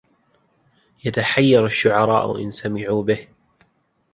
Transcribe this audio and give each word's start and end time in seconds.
يتحير 1.05 1.65
الشعراء 1.65 2.41
إن 2.43 2.51
سمعوا 2.51 3.03
به 3.03 3.27